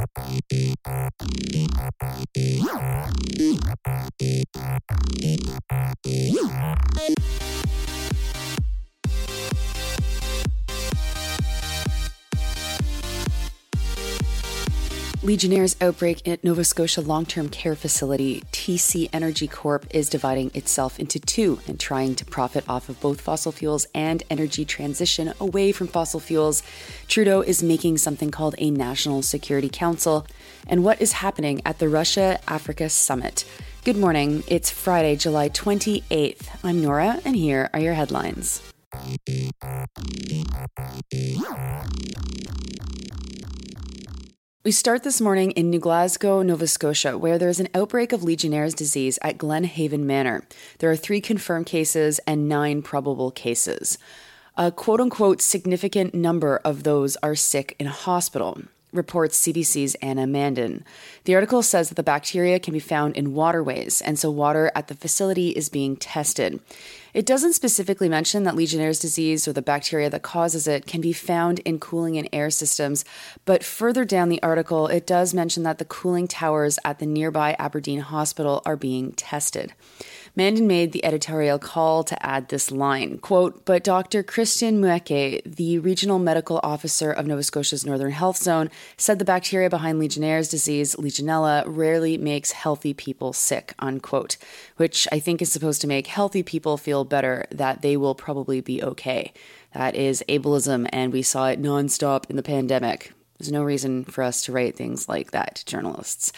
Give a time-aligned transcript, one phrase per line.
[0.00, 0.44] Thank
[7.66, 7.79] you.
[15.22, 20.98] Legionnaire's outbreak at Nova Scotia long term care facility TC Energy Corp is dividing itself
[20.98, 25.72] into two and trying to profit off of both fossil fuels and energy transition away
[25.72, 26.62] from fossil fuels.
[27.06, 30.26] Trudeau is making something called a National Security Council.
[30.66, 33.44] And what is happening at the Russia Africa Summit?
[33.84, 34.42] Good morning.
[34.46, 36.48] It's Friday, July 28th.
[36.64, 38.62] I'm Nora, and here are your headlines.
[44.62, 48.22] We start this morning in New Glasgow, Nova Scotia, where there is an outbreak of
[48.22, 50.46] Legionnaire's disease at Glenhaven Manor.
[50.80, 53.96] There are three confirmed cases and nine probable cases.
[54.58, 58.60] A quote unquote significant number of those are sick in hospital
[58.92, 60.84] reports CBC's Anna Mandin.
[61.24, 64.88] The article says that the bacteria can be found in waterways, and so water at
[64.88, 66.60] the facility is being tested.
[67.12, 71.12] It doesn't specifically mention that Legionnaire's disease or the bacteria that causes it can be
[71.12, 73.04] found in cooling and air systems,
[73.44, 77.56] but further down the article, it does mention that the cooling towers at the nearby
[77.58, 79.72] Aberdeen Hospital are being tested.
[80.36, 84.22] Mandin made the editorial call to add this line quote, But Dr.
[84.22, 89.68] Christian Mueke, the regional medical officer of Nova Scotia's Northern Health Zone, said the bacteria
[89.68, 94.36] behind Legionnaire's disease, Legionella, rarely makes healthy people sick, unquote,
[94.76, 98.60] which I think is supposed to make healthy people feel better that they will probably
[98.60, 99.32] be okay.
[99.74, 103.12] That is ableism, and we saw it nonstop in the pandemic.
[103.40, 106.30] There's no reason for us to write things like that to journalists.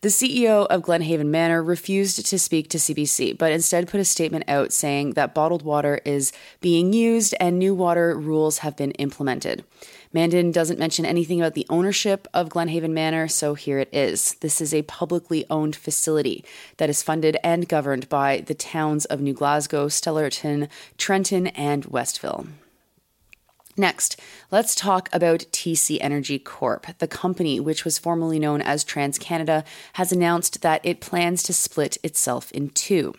[0.00, 4.46] The CEO of Glenhaven Manor refused to speak to CBC, but instead put a statement
[4.48, 6.32] out saying that bottled water is
[6.62, 9.64] being used and new water rules have been implemented.
[10.14, 14.36] Mandin doesn't mention anything about the ownership of Glenhaven Manor, so here it is.
[14.36, 16.42] This is a publicly owned facility
[16.78, 22.46] that is funded and governed by the towns of New Glasgow, Stellarton, Trenton, and Westville.
[23.76, 24.18] Next,
[24.50, 26.86] let's talk about TC Energy Corp.
[26.98, 31.98] The company, which was formerly known as TransCanada, has announced that it plans to split
[32.02, 33.14] itself in two.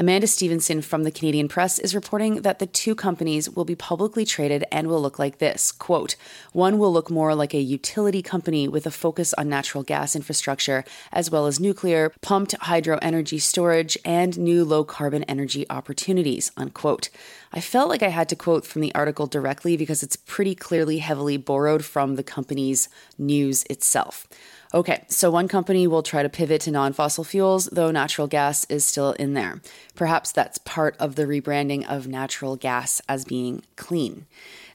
[0.00, 4.24] Amanda Stephenson from the Canadian Press is reporting that the two companies will be publicly
[4.24, 5.70] traded and will look like this.
[5.70, 6.16] Quote,
[6.54, 10.84] one will look more like a utility company with a focus on natural gas infrastructure,
[11.12, 17.10] as well as nuclear, pumped hydro energy storage, and new low carbon energy opportunities, unquote.
[17.52, 21.00] I felt like I had to quote from the article directly because it's pretty clearly
[21.00, 24.26] heavily borrowed from the company's news itself.
[24.72, 28.64] Okay, so one company will try to pivot to non fossil fuels, though natural gas
[28.66, 29.60] is still in there.
[29.96, 34.26] Perhaps that's part of the rebranding of natural gas as being clean.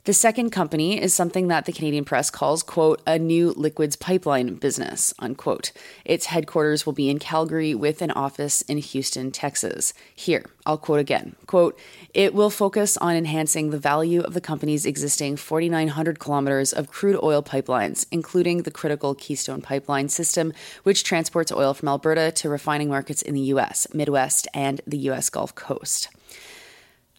[0.04, 4.56] The second company is something that the Canadian press calls, quote, a new liquids pipeline
[4.56, 5.72] business, unquote.
[6.04, 9.94] Its headquarters will be in Calgary with an office in Houston, Texas.
[10.14, 11.78] Here, I'll quote again, quote,
[12.16, 17.20] it will focus on enhancing the value of the company's existing 4,900 kilometers of crude
[17.22, 22.90] oil pipelines, including the critical Keystone Pipeline system, which transports oil from Alberta to refining
[22.90, 25.30] markets in the U.S., Midwest, and the U.S.
[25.30, 26.10] Gulf Coast.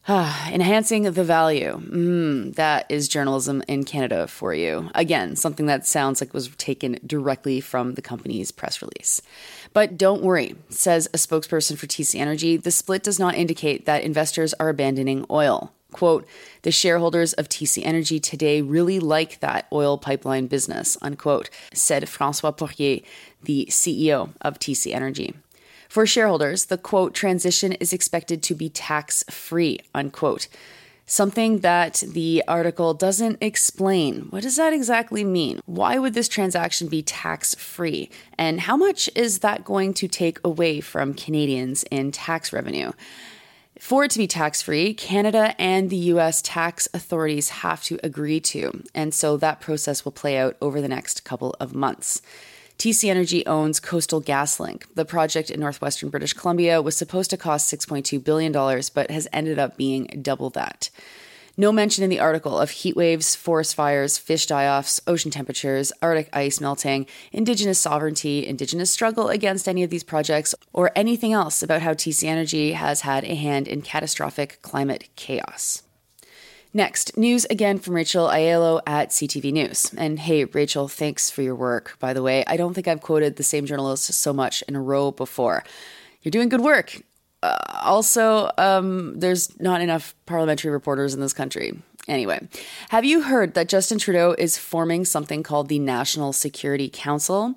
[0.09, 1.81] Enhancing the value.
[1.81, 4.89] Mm, that is journalism in Canada for you.
[4.95, 9.21] Again, something that sounds like was taken directly from the company's press release.
[9.73, 14.05] But don't worry, says a spokesperson for TC Energy, the split does not indicate that
[14.05, 15.73] investors are abandoning oil.
[15.91, 16.29] Quote,
[16.63, 22.53] the shareholders of TC Energy today really like that oil pipeline business, unquote, said Francois
[22.53, 23.01] Poirier,
[23.43, 25.35] the CEO of TC Energy.
[25.89, 30.49] For shareholders, the quote transition is expected to be tax free, unquote.
[31.09, 34.23] Something that the article doesn't explain.
[34.31, 35.61] What does that exactly mean?
[35.65, 38.11] Why would this transaction be tax free?
[38.37, 42.91] And how much is that going to take away from Canadians in tax revenue?
[43.79, 48.41] For it to be tax free, Canada and the US tax authorities have to agree
[48.41, 52.21] to, and so that process will play out over the next couple of months.
[52.79, 54.85] TC Energy owns Coastal GasLink.
[54.95, 58.53] The project in northwestern British Columbia was supposed to cost $6.2 billion,
[58.95, 60.91] but has ended up being double that.
[61.57, 65.91] No mention in the article of heat waves, forest fires, fish die offs, ocean temperatures,
[66.03, 71.63] Arctic ice melting, Indigenous sovereignty, Indigenous struggle against any of these projects, or anything else
[71.63, 75.83] about how TC Energy has had a hand in catastrophic climate chaos.
[76.77, 79.95] Next, news again from Rachel Aiello at CTV News.
[79.97, 82.45] And hey, Rachel, thanks for your work, by the way.
[82.47, 85.65] I don't think I've quoted the same journalist so much in a row before.
[86.21, 87.01] You're doing good work.
[87.43, 91.79] Uh, also, um, there's not enough parliamentary reporters in this country.
[92.09, 92.47] Anyway,
[92.91, 97.55] have you heard that Justin Trudeau is forming something called the National Security Council?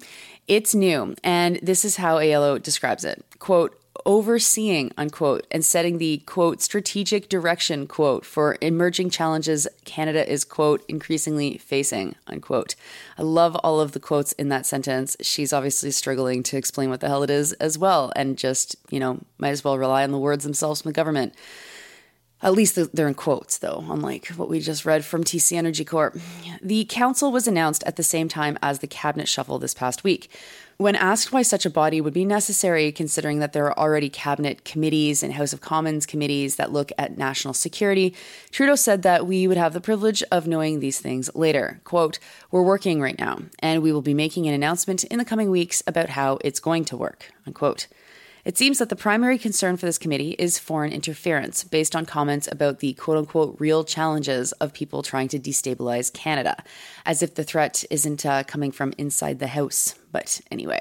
[0.48, 3.22] It's new, and this is how Aiello describes it.
[3.40, 10.44] Quote, overseeing, unquote, and setting the, quote, strategic direction, quote, for emerging challenges Canada is,
[10.44, 12.76] quote, increasingly facing, unquote.
[13.18, 15.16] I love all of the quotes in that sentence.
[15.22, 19.00] She's obviously struggling to explain what the hell it is as well, and just, you
[19.00, 21.34] know, might as well rely on the words themselves from the government.
[22.42, 26.18] At least they're in quotes, though, unlike what we just read from TC Energy Corp.
[26.62, 30.30] The council was announced at the same time as the cabinet shuffle this past week.
[30.78, 34.64] When asked why such a body would be necessary, considering that there are already cabinet
[34.64, 38.16] committees and House of Commons committees that look at national security,
[38.52, 41.82] Trudeau said that we would have the privilege of knowing these things later.
[41.84, 42.20] Quote,
[42.50, 45.84] We're working right now, and we will be making an announcement in the coming weeks
[45.86, 47.34] about how it's going to work.
[47.46, 47.88] Unquote.
[48.46, 52.48] It seems that the primary concern for this committee is foreign interference, based on comments
[52.52, 56.64] about the quote unquote real challenges of people trying to destabilize Canada,
[57.06, 59.96] as if the threat isn't uh, coming from inside the House.
[60.12, 60.80] But anyway,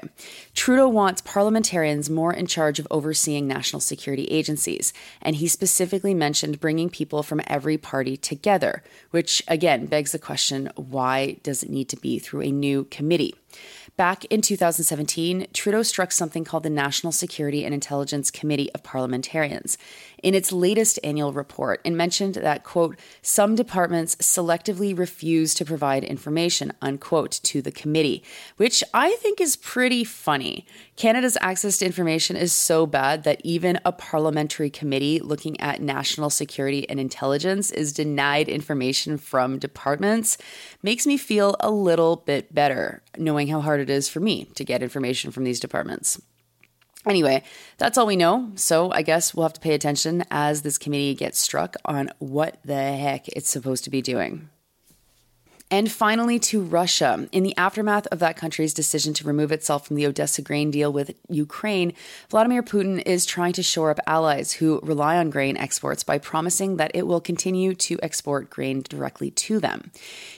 [0.55, 6.59] Trudeau wants parliamentarians more in charge of overseeing national security agencies, and he specifically mentioned
[6.59, 11.89] bringing people from every party together, which again begs the question why does it need
[11.89, 13.35] to be through a new committee?
[13.99, 19.77] Back in 2017, Trudeau struck something called the National Security and Intelligence Committee of Parliamentarians.
[20.23, 26.05] In its latest annual report, it mentioned that, quote, some departments selectively refuse to provide
[26.05, 28.23] information, unquote, to the committee,
[28.55, 30.65] which I think is pretty funny.
[30.95, 36.29] Canada's access to information is so bad that even a parliamentary committee looking at national
[36.29, 40.37] security and intelligence is denied information from departments.
[40.81, 44.63] Makes me feel a little bit better knowing how hard it is for me to
[44.63, 46.21] get information from these departments.
[47.05, 47.43] Anyway,
[47.77, 48.51] that's all we know.
[48.55, 52.59] So I guess we'll have to pay attention as this committee gets struck on what
[52.63, 54.49] the heck it's supposed to be doing.
[55.71, 57.29] And finally, to Russia.
[57.31, 60.91] In the aftermath of that country's decision to remove itself from the Odessa grain deal
[60.91, 61.93] with Ukraine,
[62.29, 66.77] Vladimir Putin is trying to shore up allies who rely on grain exports by promising
[66.77, 69.91] that it will continue to export grain directly to them.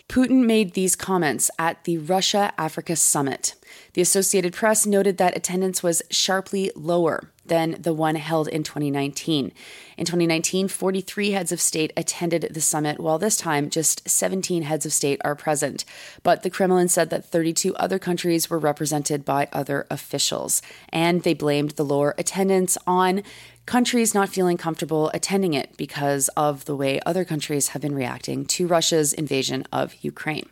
[0.09, 3.55] Putin made these comments at the Russia Africa Summit.
[3.93, 9.51] The Associated Press noted that attendance was sharply lower than the one held in 2019.
[9.97, 14.85] In 2019, 43 heads of state attended the summit, while this time just 17 heads
[14.85, 15.85] of state are present.
[16.23, 21.33] But the Kremlin said that 32 other countries were represented by other officials, and they
[21.33, 23.23] blamed the lower attendance on
[23.65, 28.45] countries not feeling comfortable attending it because of the way other countries have been reacting
[28.45, 30.49] to Russia's invasion of Ukraine.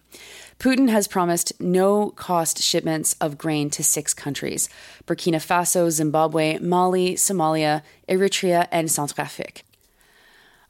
[0.59, 4.67] Putin has promised no cost shipments of grain to six countries
[5.07, 9.61] Burkina Faso, Zimbabwe, Mali, Somalia, Eritrea, and Centrafrique.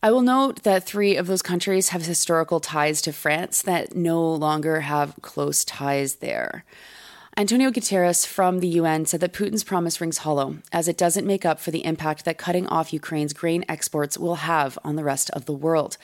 [0.03, 4.31] I will note that three of those countries have historical ties to France that no
[4.31, 6.63] longer have close ties there.
[7.35, 11.45] Antonio Guterres from the UN said that Putin's promise rings hollow, as it doesn't make
[11.45, 15.30] up for the impact that cutting off Ukraine's grain exports will have on the rest
[15.31, 15.97] of the world.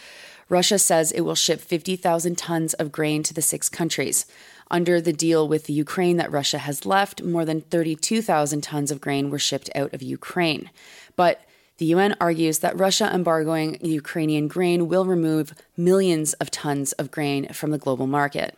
[0.50, 4.26] Russia says it will ship 50,000 tons of grain to the six countries.
[4.70, 9.02] Under the deal with the Ukraine that Russia has left, more than 32,000 tons of
[9.02, 10.70] grain were shipped out of Ukraine.
[11.16, 11.42] But
[11.78, 17.52] the UN argues that Russia embargoing Ukrainian grain will remove millions of tons of grain
[17.52, 18.58] from the global market.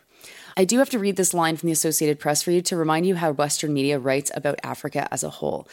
[0.56, 3.06] I do have to read this line from the Associated Press for you to remind
[3.06, 5.68] you how Western media writes about Africa as a whole.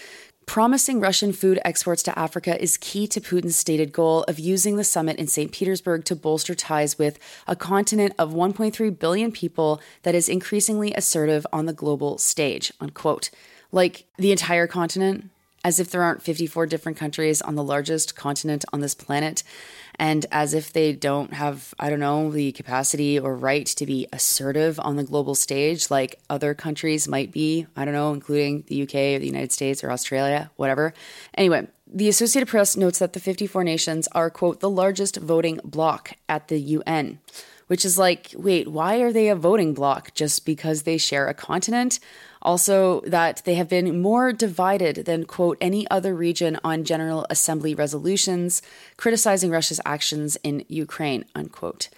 [0.46, 4.84] Promising Russian food exports to Africa is key to Putin's stated goal of using the
[4.84, 5.52] summit in St.
[5.52, 11.48] Petersburg to bolster ties with a continent of 1.3 billion people that is increasingly assertive
[11.52, 12.72] on the global stage.
[12.80, 13.32] Unquote.
[13.72, 15.30] Like the entire continent,
[15.66, 19.44] as if there aren't 54 different countries on the largest continent on this planet
[19.98, 24.08] and as if they don't have, I don't know, the capacity or right to be
[24.12, 28.84] assertive on the global stage like other countries might be, I don't know, including the
[28.84, 30.94] UK or the United States or Australia, whatever.
[31.36, 36.14] Anyway, the Associated Press notes that the 54 nations are, quote, the largest voting bloc
[36.28, 37.20] at the UN
[37.68, 40.14] which is like, wait, why are they a voting bloc?
[40.14, 42.00] Just because they share a continent?
[42.42, 47.74] Also, that they have been more divided than, quote, any other region on General Assembly
[47.74, 48.62] resolutions
[48.98, 51.90] criticizing Russia's actions in Ukraine, unquote.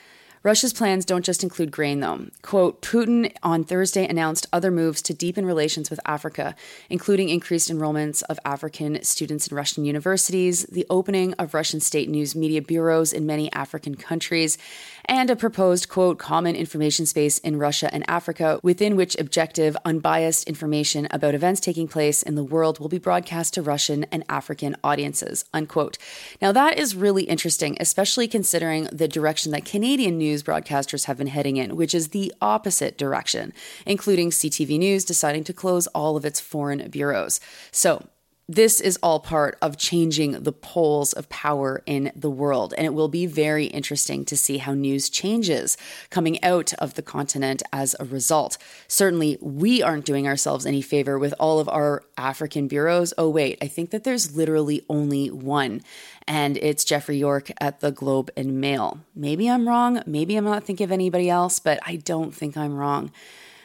[0.44, 2.28] Russia's plans don't just include grain, though.
[2.42, 6.56] Quote Putin on Thursday announced other moves to deepen relations with Africa,
[6.90, 12.36] including increased enrollments of African students in Russian universities, the opening of Russian state news
[12.36, 14.58] media bureaus in many African countries,
[15.06, 20.48] and a proposed, quote, common information space in Russia and Africa, within which objective, unbiased
[20.48, 24.76] information about events taking place in the world will be broadcast to Russian and African
[24.84, 25.98] audiences, unquote.
[26.42, 31.18] Now, that is really interesting, especially considering the direction that Canadian news news broadcasters have
[31.18, 33.54] been heading in, which is the opposite direction,
[33.86, 37.40] including CTV News deciding to close all of its foreign bureaus.
[37.72, 38.08] So,
[38.50, 42.74] this is all part of changing the poles of power in the world.
[42.78, 45.76] And it will be very interesting to see how news changes
[46.10, 48.58] coming out of the continent as a result.
[48.88, 53.14] Certainly, we aren't doing ourselves any favor with all of our African bureaus.
[53.18, 55.82] Oh, wait, I think that there's literally only one,
[56.28, 59.00] and it's Geoffrey York at the Globe and Mail.
[59.16, 60.02] Maybe I'm wrong.
[60.06, 63.12] Maybe I'm not thinking of anybody else, but I don't think I'm wrong.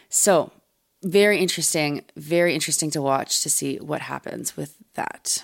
[0.08, 0.52] So,
[1.02, 5.42] very interesting, very interesting to watch to see what happens with that.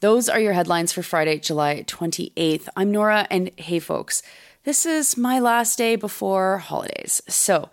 [0.00, 2.68] Those are your headlines for Friday, July 28th.
[2.76, 4.22] I'm Nora, and hey, folks,
[4.64, 7.22] this is my last day before holidays.
[7.28, 7.70] So,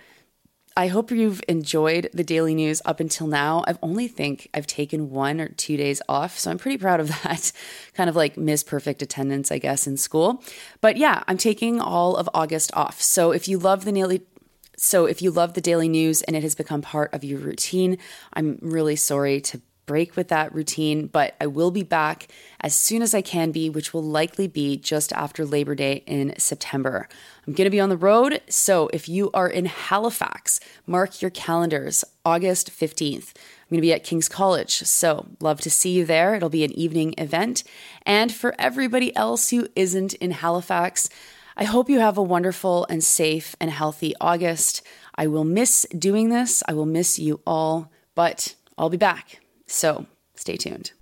[0.75, 3.63] I hope you've enjoyed the daily news up until now.
[3.67, 7.07] I've only think I've taken one or two days off, so I'm pretty proud of
[7.23, 7.51] that.
[7.93, 10.43] kind of like miss perfect attendance, I guess, in school.
[10.79, 13.01] But yeah, I'm taking all of August off.
[13.01, 14.21] So if you love the daily
[14.77, 17.99] so if you love the daily news and it has become part of your routine,
[18.33, 19.61] I'm really sorry to
[19.91, 22.29] break with that routine, but I will be back
[22.62, 26.33] as soon as I can be, which will likely be just after Labor Day in
[26.38, 27.10] September.
[27.45, 31.29] I'm going to be on the road, so if you are in Halifax, mark your
[31.29, 33.33] calendars August 15th.
[33.36, 36.36] I'm going to be at King's College, so love to see you there.
[36.36, 37.65] It'll be an evening event.
[38.05, 41.10] And for everybody else who isn't in Halifax,
[41.57, 44.83] I hope you have a wonderful and safe and healthy August.
[45.15, 46.63] I will miss doing this.
[46.65, 49.41] I will miss you all, but I'll be back.
[49.71, 50.91] So stay tuned.